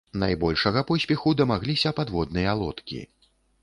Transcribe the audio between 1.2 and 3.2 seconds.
дамагліся падводныя лодкі.